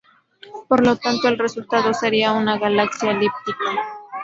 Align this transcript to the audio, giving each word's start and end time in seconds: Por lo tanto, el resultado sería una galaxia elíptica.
Por 0.67 0.83
lo 0.83 0.95
tanto, 0.95 1.27
el 1.27 1.37
resultado 1.37 1.93
sería 1.93 2.31
una 2.31 2.57
galaxia 2.57 3.11
elíptica. 3.11 3.87